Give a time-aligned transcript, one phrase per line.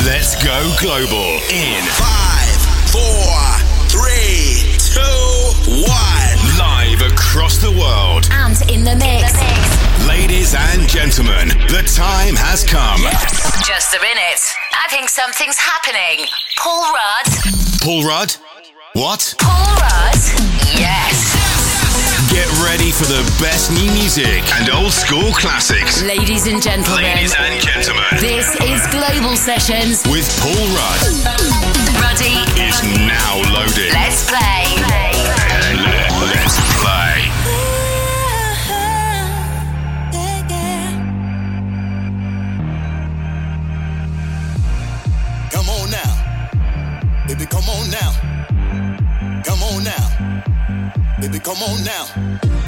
[0.00, 2.56] Let's go global in five,
[2.88, 3.36] four,
[3.92, 6.58] three, two, one.
[6.58, 8.26] Live across the world.
[8.32, 9.36] And in the mix.
[10.08, 13.02] Ladies and gentlemen, the time has come.
[13.64, 14.42] Just a minute.
[14.72, 16.26] I think something's happening.
[16.58, 17.26] Paul Rudd.
[17.82, 18.34] Paul Rudd?
[18.94, 19.34] What?
[19.38, 20.16] Paul Rudd?
[20.74, 21.41] Yes.
[22.32, 26.02] Get ready for the best new music and old school classics.
[26.02, 27.04] Ladies and gentlemen.
[27.04, 28.08] Ladies and gentlemen.
[28.20, 31.00] This is Global Sessions with Paul Rudd.
[32.00, 33.92] Ruddy is now loaded.
[33.92, 34.64] Let's play.
[36.32, 37.28] Let's play.
[45.50, 47.26] Come on now.
[47.28, 47.81] Baby, come on
[51.42, 52.61] come on now.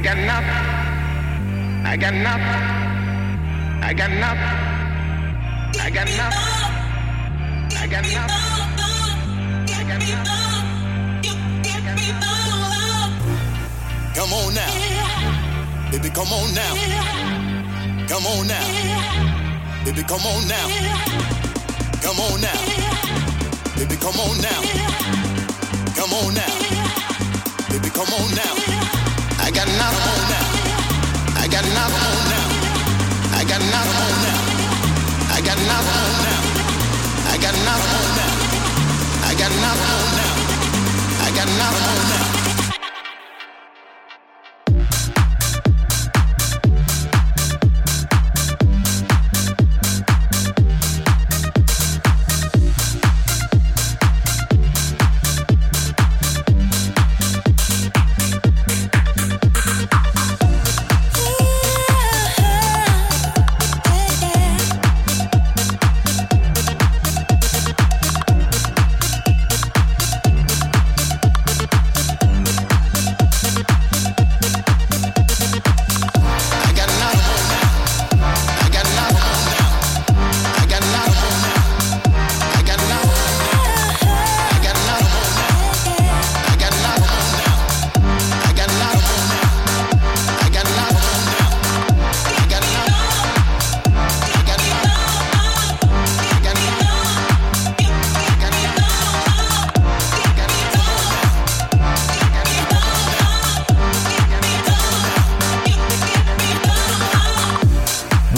[0.00, 1.84] I got nothing.
[1.84, 2.62] I got nothing.
[3.82, 4.56] I got nothing.
[5.78, 6.38] I got nothing.
[7.76, 8.40] I got nothing.
[9.68, 10.40] I got nothing.
[14.14, 14.72] Come on now.
[15.90, 16.74] Baby, come on now.
[18.08, 18.64] Come on now.
[19.84, 20.68] Baby, come on now.
[22.00, 22.56] Come on now.
[23.76, 24.62] Baby, come on now.
[25.94, 26.56] Come on now.
[27.68, 28.79] Baby, come on now.
[29.50, 30.46] I got nothing on now.
[31.42, 32.46] I got nothing now.
[33.34, 34.38] I got nothing now.
[35.34, 35.58] I got
[37.66, 37.82] now.
[39.26, 39.50] I got
[40.14, 40.38] now.
[41.24, 42.39] I got now.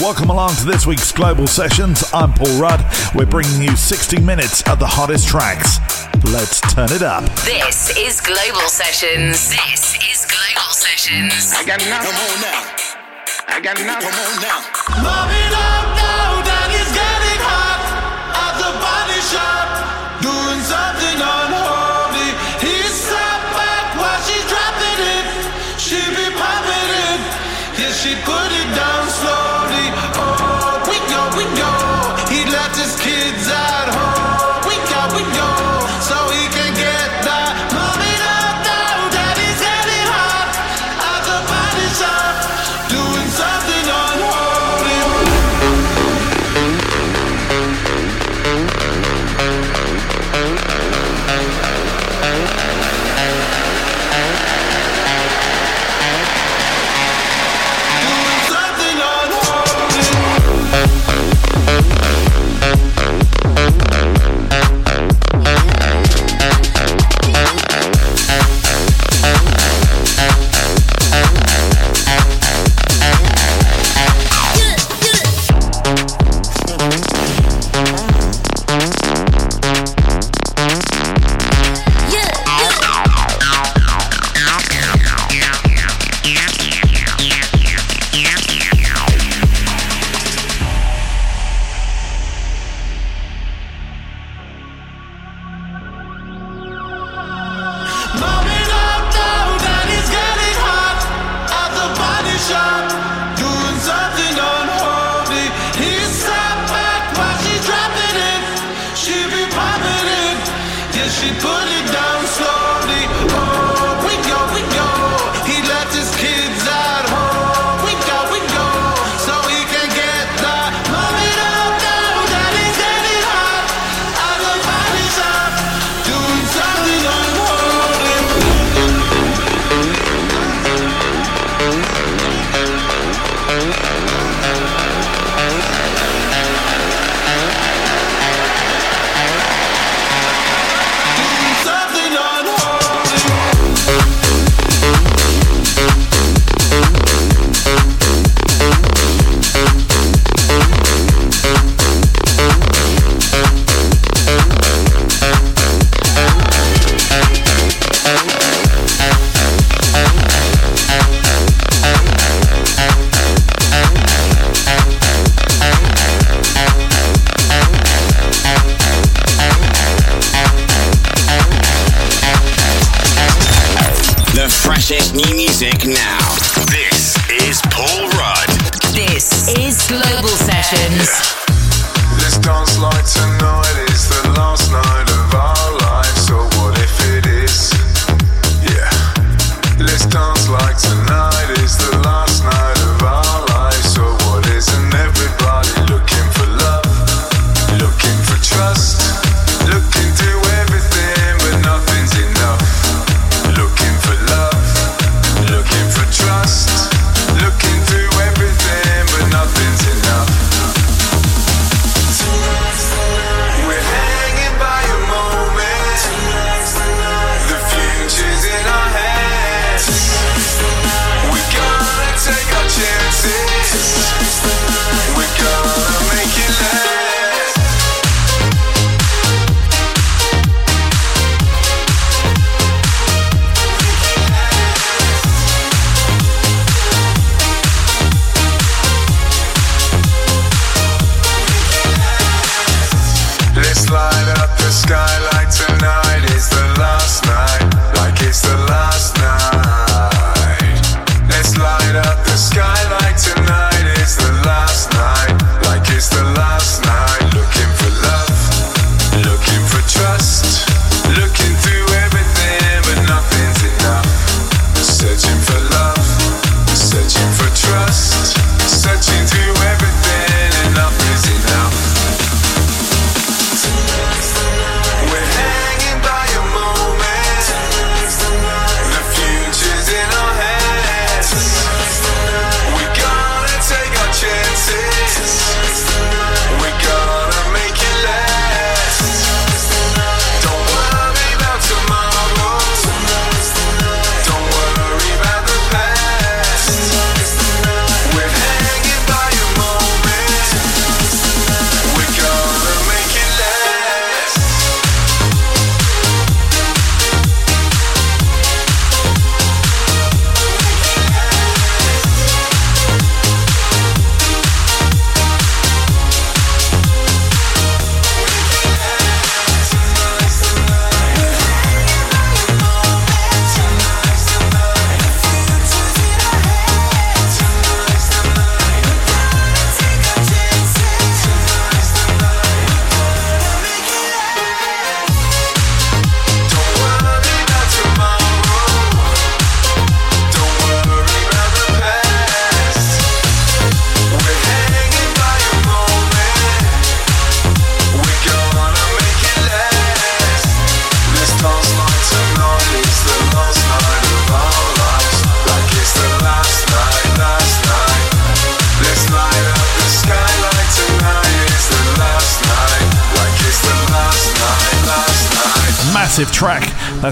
[0.03, 2.03] Welcome along to this week's Global Sessions.
[2.13, 2.83] I'm Paul Rudd.
[3.15, 5.79] We're bringing you 60 minutes of the hottest tracks.
[6.25, 7.23] Let's turn it up.
[7.47, 9.47] This is Global Sessions.
[9.47, 11.55] This is Global Sessions.
[11.55, 12.11] I got nothing.
[12.11, 12.83] Come on now.
[13.47, 14.11] I got nothing.
[14.11, 14.59] Come on now.
[15.07, 15.42] Mom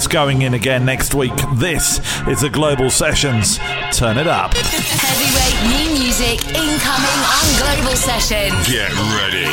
[0.01, 1.31] that's going in again next week.
[1.53, 3.60] This is the Global Sessions.
[3.91, 4.51] Turn it up.
[4.55, 8.67] Heavyweight new music incoming on Global Sessions.
[8.67, 9.46] Get ready.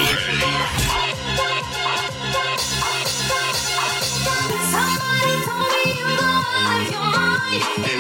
[7.76, 7.97] Yeah.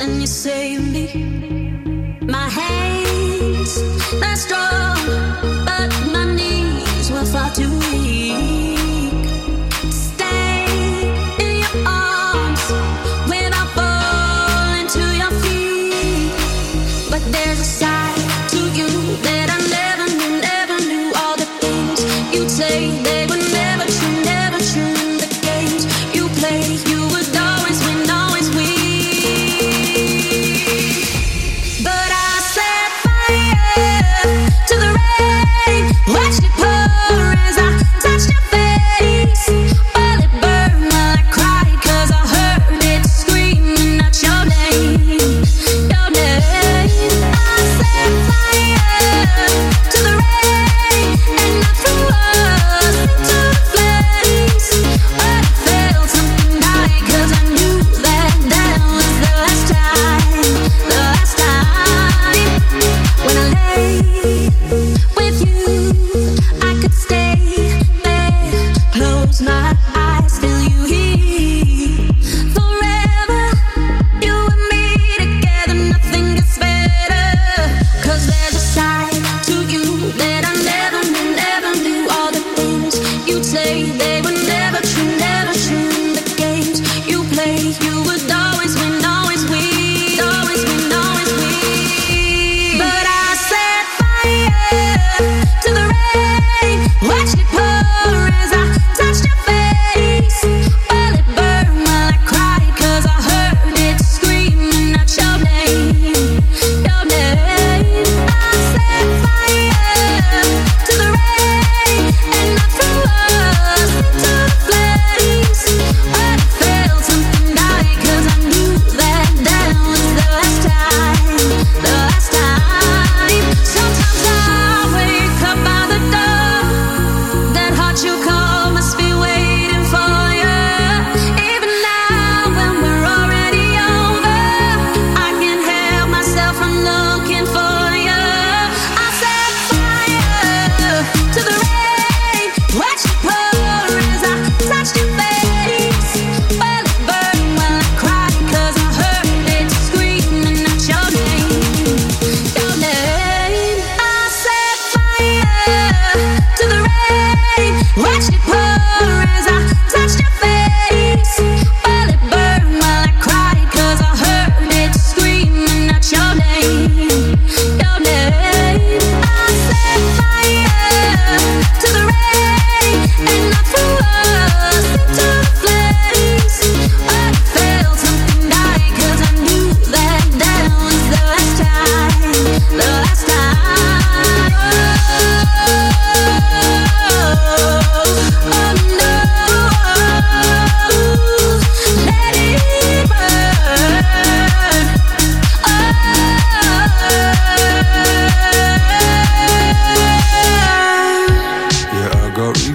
[0.00, 1.06] and you save me.
[2.22, 3.72] My hands,
[4.18, 4.96] they're strong,
[5.66, 8.79] but my knees were far too weak.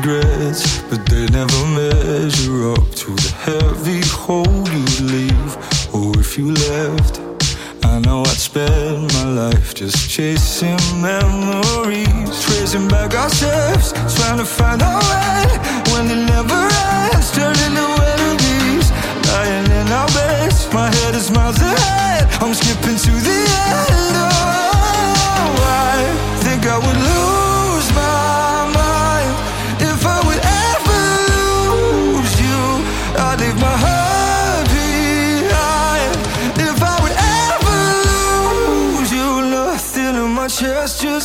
[0.06, 5.52] regrets, but they never measure up to the heavy hole you leave.
[5.94, 7.22] Or if you left,
[7.84, 14.46] I know I'd spend my life just chasing memories, tracing back our steps, trying to
[14.46, 15.46] find our way
[15.92, 16.62] when it never
[17.14, 18.92] ends, turning to enemies,
[19.30, 20.68] lying in our beds.
[20.74, 23.40] My head is miles ahead, I'm skipping to the
[23.82, 24.16] end.
[24.18, 25.98] Oh, I
[26.44, 28.45] think I would lose my.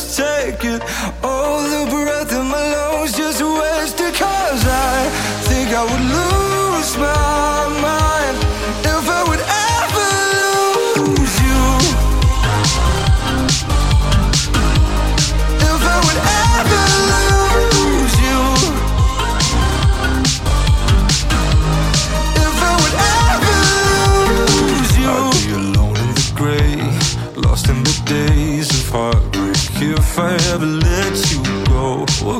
[0.01, 0.60] just take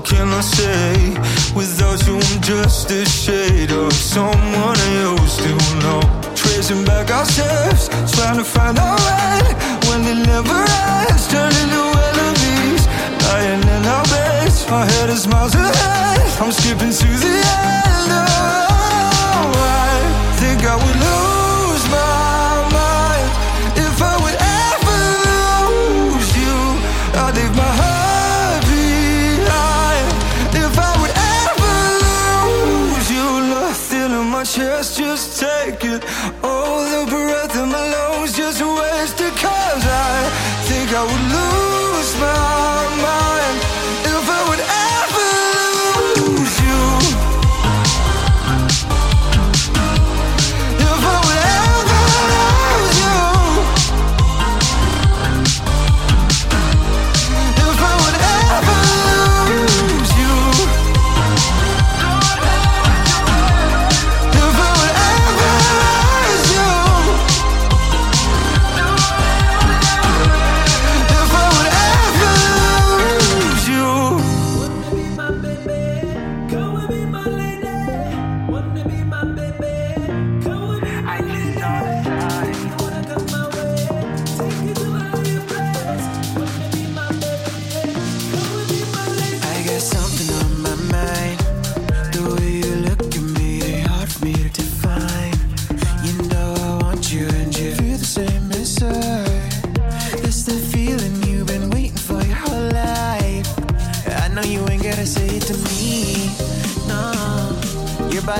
[0.03, 1.13] can I say?
[1.55, 6.01] Without you, I'm just a shade of someone I used to know.
[6.35, 9.41] Tracing back our steps, trying to find our way.
[9.89, 10.59] When it never
[11.07, 12.87] ends, turning to enemies.
[13.27, 16.41] Lying in our beds, my head is miles ahead.
[16.41, 18.11] I'm skipping to the end.
[19.39, 21.30] Oh, I think I would lose.
[35.11, 36.01] just take it.
[36.41, 39.33] All the breath in my lungs just wasted.
[39.43, 40.29] Cause I
[40.67, 41.50] think I would lose.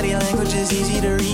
[0.02, 1.31] body language is easy to read.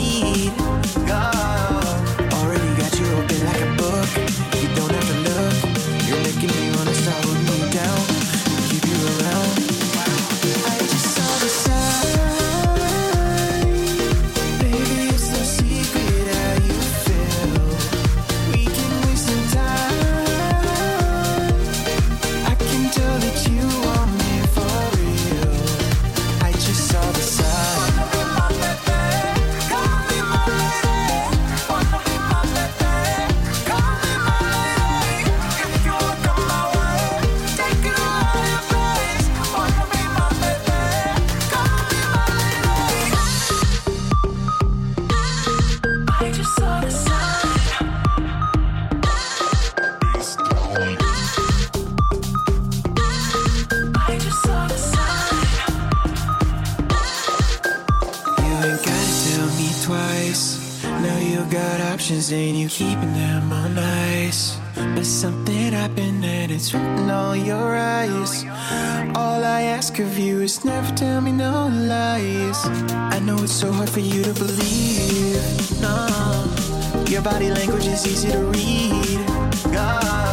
[66.58, 68.44] it's written on your eyes.
[69.16, 72.66] All I ask of you is never tell me no lies.
[73.16, 75.80] I know it's so hard for you to believe.
[75.80, 75.96] No,
[77.08, 79.20] your body language is easy to read.
[79.72, 80.27] God.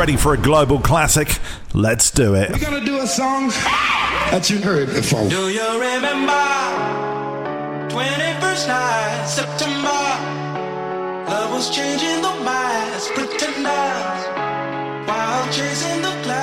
[0.00, 1.28] ready for a global classic?
[1.74, 2.50] Let's do it.
[2.50, 3.48] We're going to do a song
[4.30, 5.28] that you heard before.
[5.28, 6.32] Do you remember
[7.92, 10.00] 21st night, September?
[11.30, 14.22] Love was changing the minds, pretenders,
[15.06, 16.39] while chasing the clouds.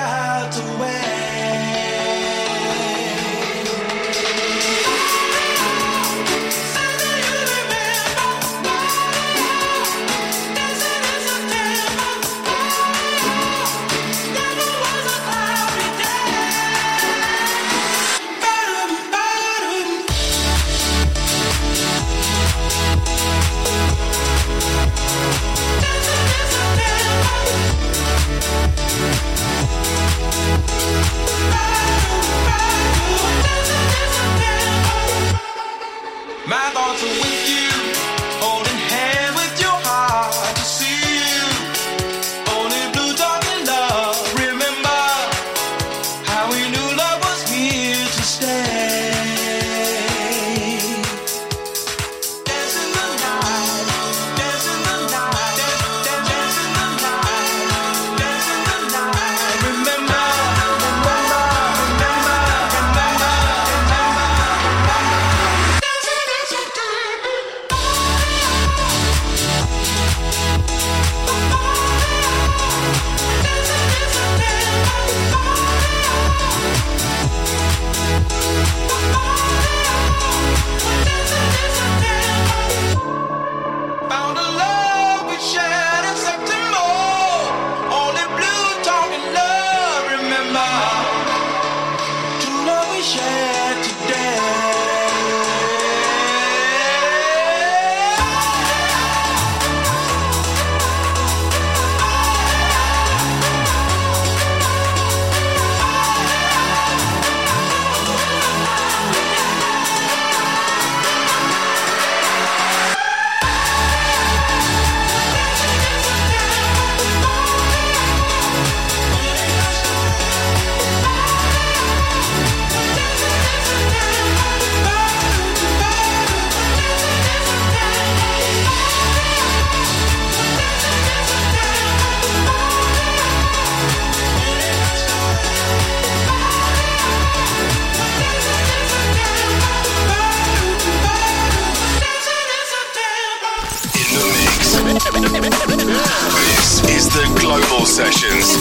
[145.49, 148.57] This is the Global Sessions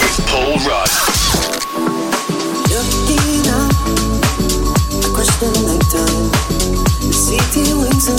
[0.00, 0.88] with Paul Rudd.
[2.72, 3.76] Looking up,
[7.12, 8.18] city wings and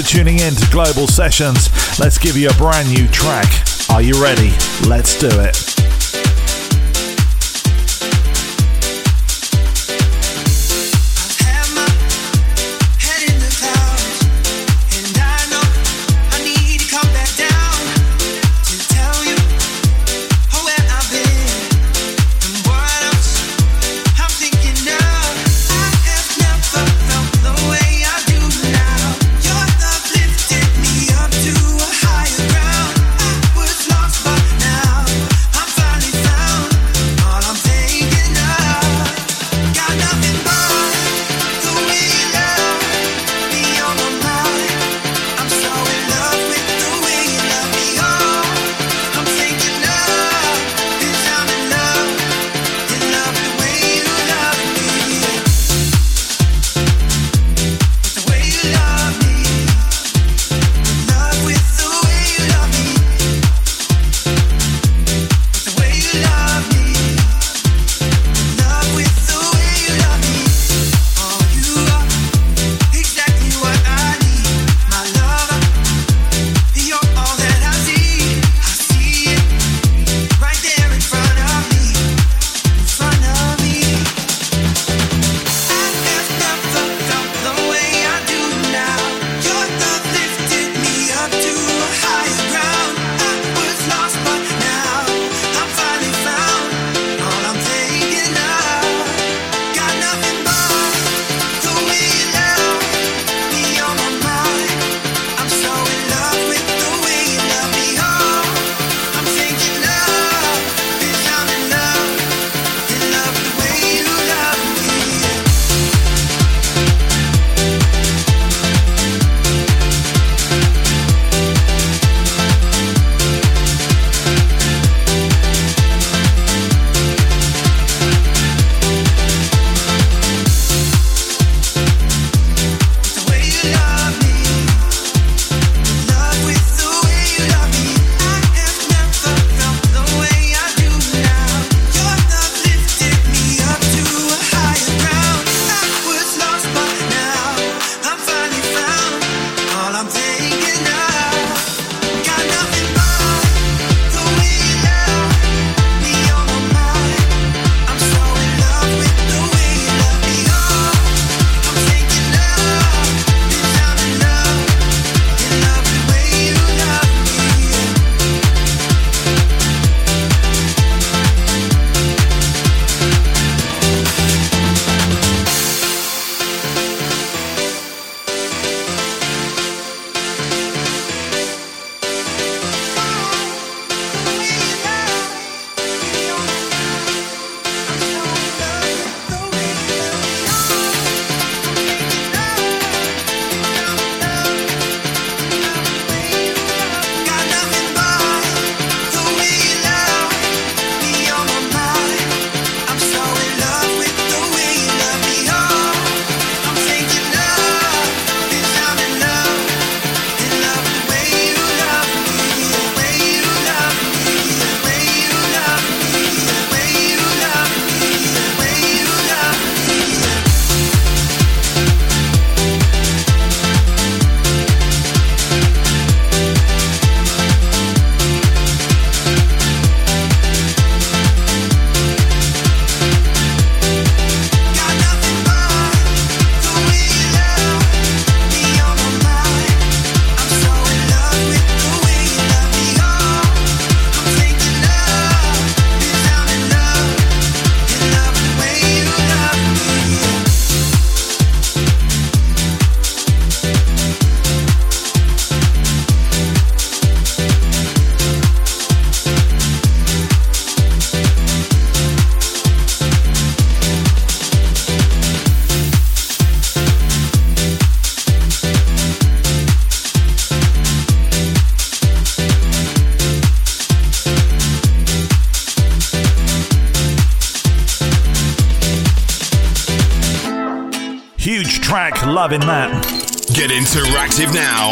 [0.00, 1.68] for tuning in to Global Sessions.
[1.98, 3.48] Let's give you a brand new track.
[3.90, 4.50] Are you ready?
[4.86, 5.69] Let's do it.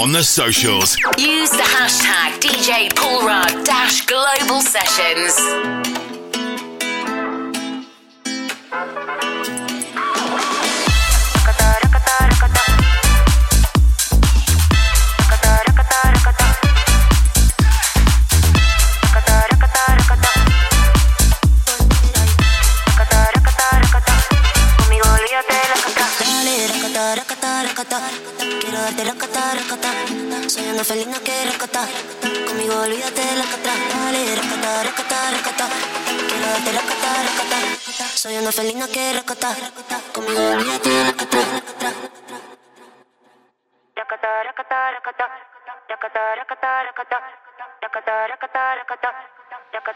[0.08, 0.96] on the socials.
[1.18, 3.52] Use the hashtag DJ Paul Rudd
[4.06, 5.27] Global Sessions.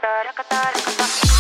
[0.03, 1.32] rakata, rakata, rakata.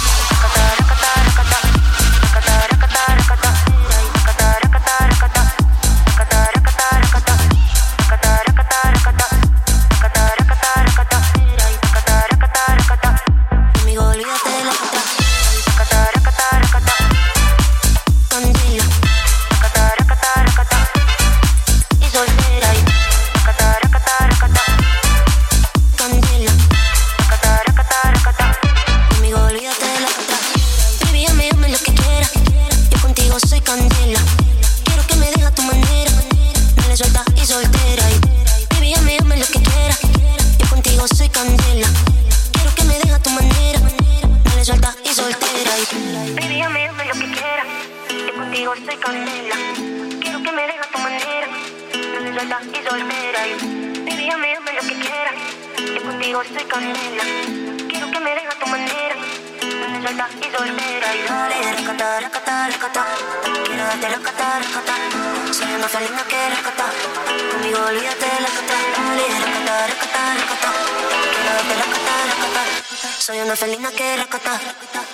[73.22, 74.58] Soy una felina que racata.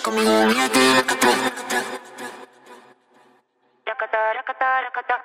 [0.03, 1.29] Conmigo olvídate racata.
[3.85, 5.17] Racata, racata, racata.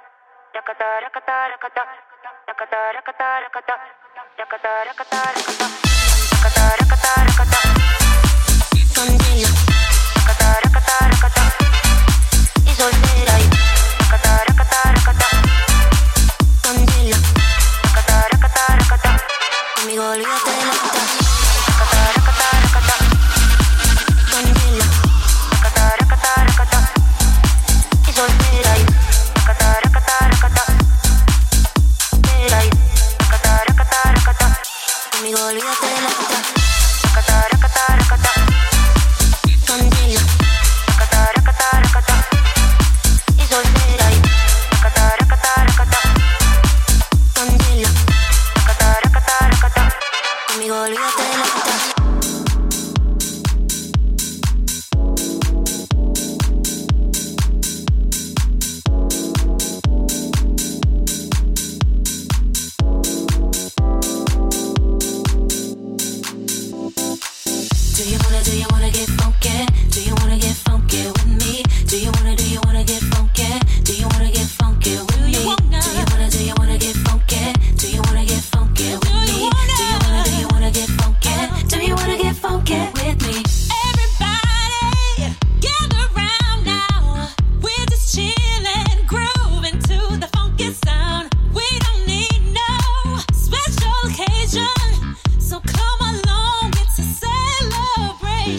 [0.54, 1.86] Racata, racata, racata.
[2.46, 3.76] Racata, racata, racata.
[4.38, 5.66] Racata, racata, racata.
[6.44, 7.60] Racata, racata, racata.
[8.94, 9.50] Candela.
[12.66, 13.48] Y soltera y.
[16.62, 17.18] Candela.
[19.78, 21.23] Conmigo olvídate racata.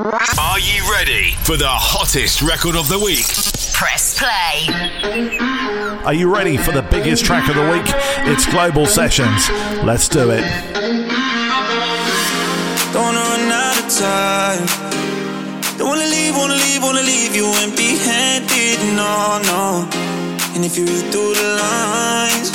[0.00, 3.28] Are you ready for the hottest record of the week?
[3.76, 4.64] Press play.
[6.08, 7.84] Are you ready for the biggest track of the week?
[8.24, 9.50] It's Global Sessions.
[9.84, 10.40] Let's do it.
[12.96, 14.64] Don't wanna run out of time.
[15.76, 18.80] Don't wanna leave, wanna leave, wanna leave you empty handed.
[18.96, 19.84] No, no.
[20.56, 22.48] And if you read through the lines,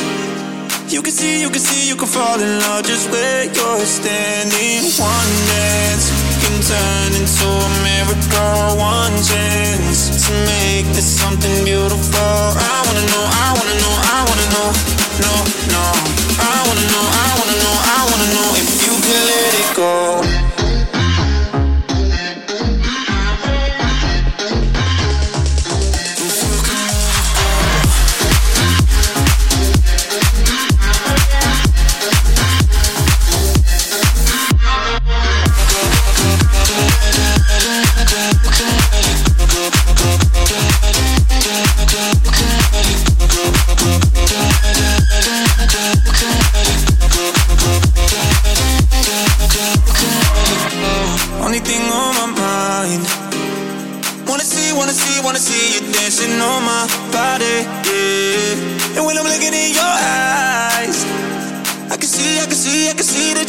[0.92, 4.90] you can see, you can see, you can fall in love just where you're standing.
[4.98, 6.25] One dance
[6.56, 8.78] can turn into a miracle.
[8.78, 12.20] One chance to make this something beautiful.
[12.20, 14.70] I wanna know, I wanna know, I wanna know.
[15.24, 15.34] No,
[15.76, 15.84] no.
[16.40, 20.55] I wanna know, I wanna know, I wanna know if you can let it go.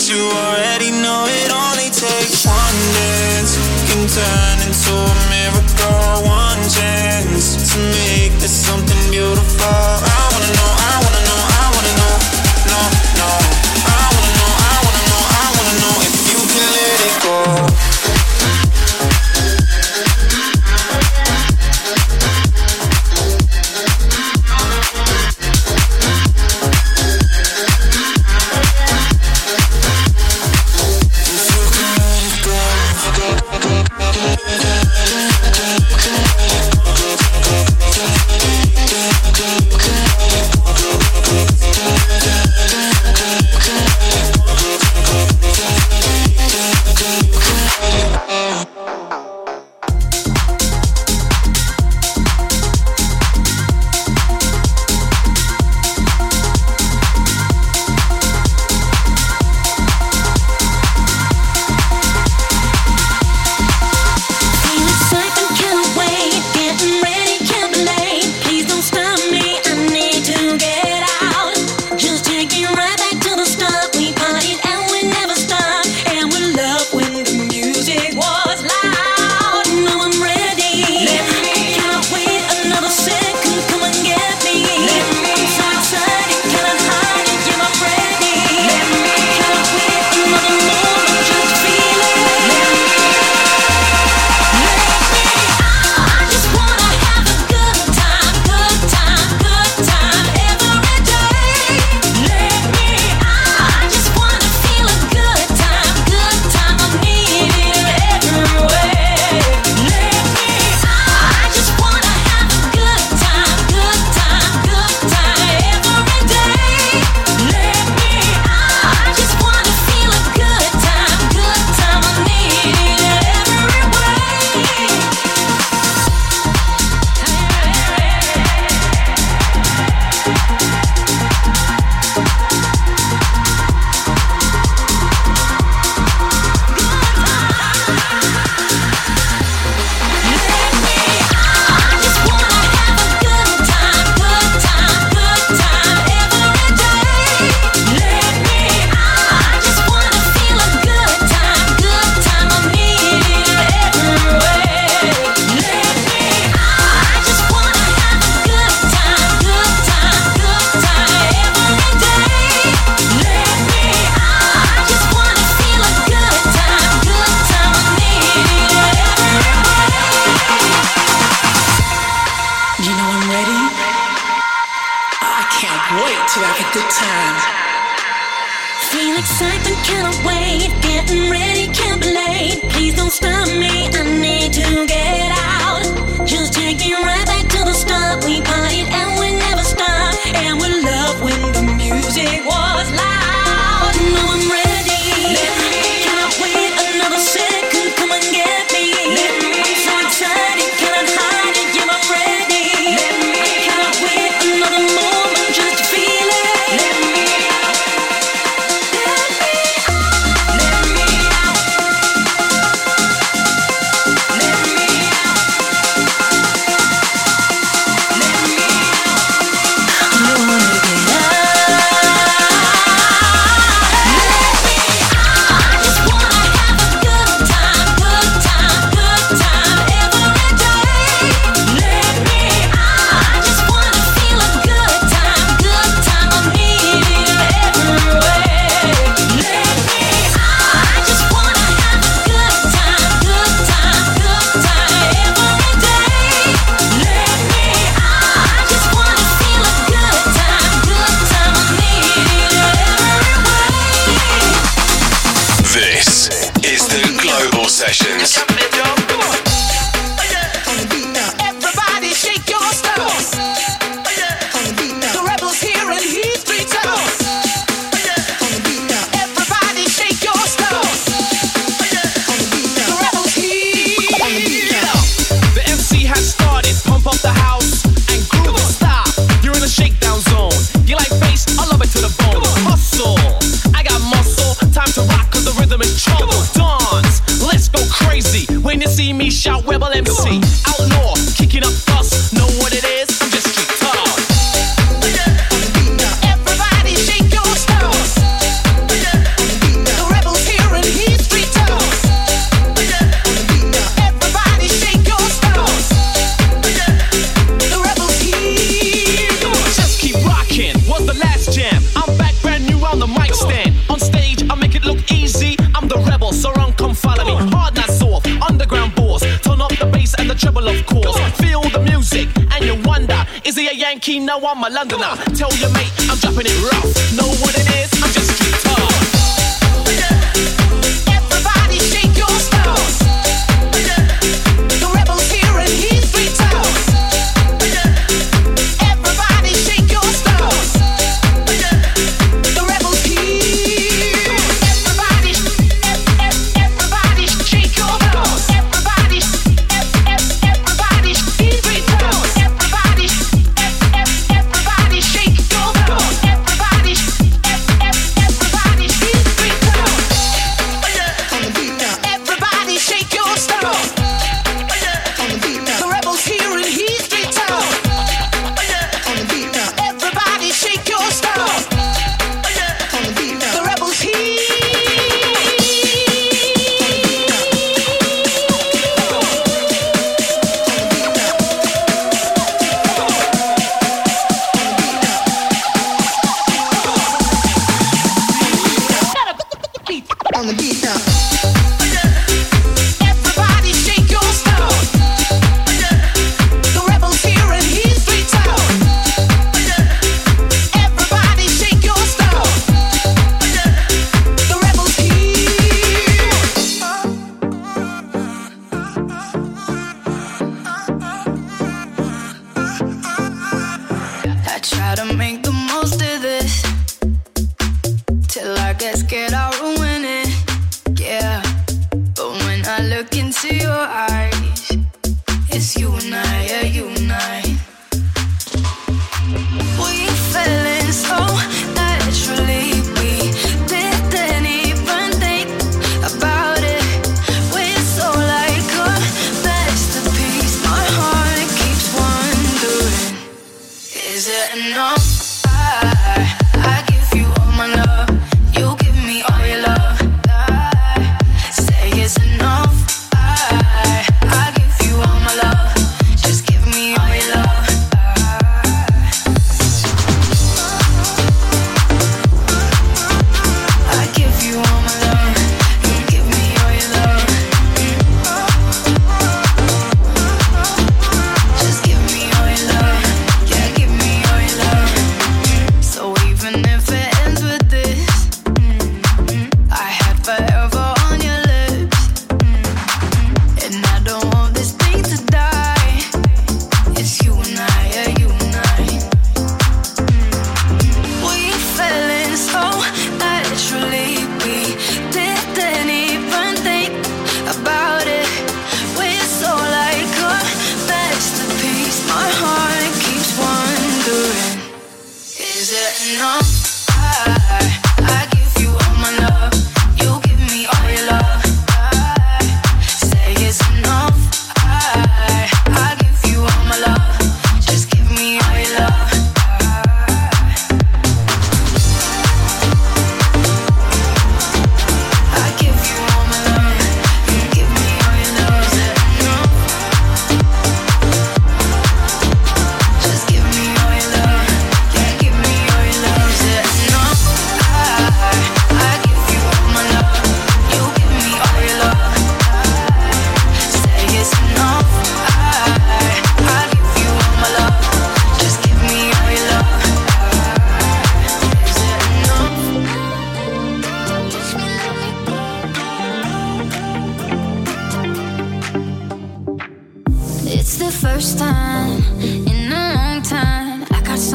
[0.09, 3.57] You already know it only takes one dance
[3.89, 6.29] can turn into a miracle.
[6.29, 10.26] One chance to make this something beautiful.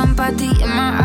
[0.02, 1.01] somebody in my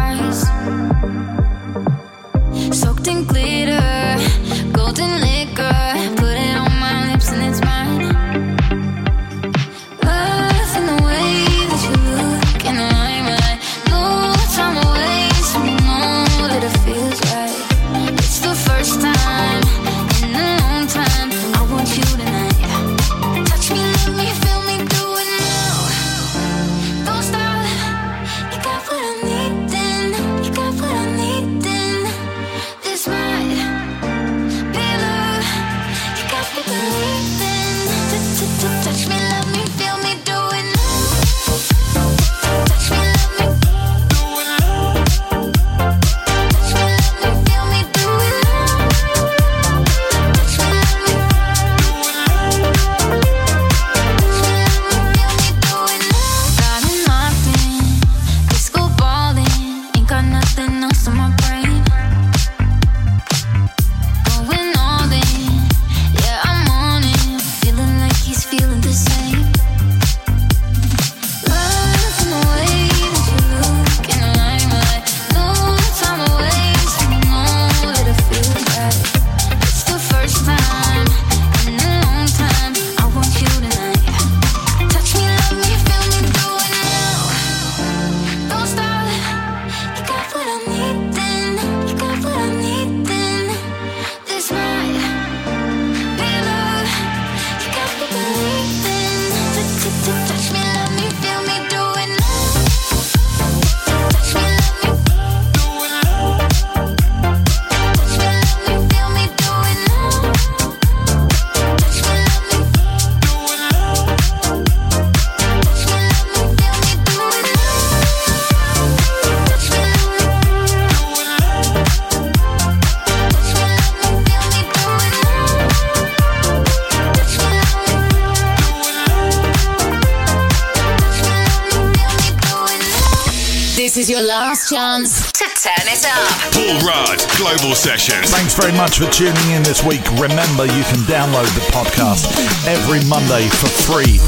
[134.69, 136.27] chance to turn it up.
[136.53, 138.31] Paul Rudd, Global Sessions.
[138.31, 140.03] Thanks very much for tuning in this week.
[140.19, 142.27] Remember, you can download the podcast
[142.67, 144.19] every Monday for free.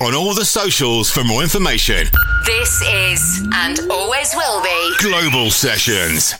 [0.00, 2.06] On all the socials for more information.
[2.46, 6.34] This is, and always will be, Global Sessions.